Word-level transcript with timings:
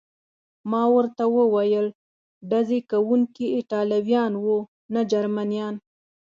ما 0.71 0.83
ورته 0.95 1.23
وویل: 1.37 1.87
ډزې 2.49 2.79
کوونکي 2.91 3.45
ایټالویان 3.57 4.31
و، 4.43 4.45
نه 4.93 5.01
جرمنیان. 5.11 5.75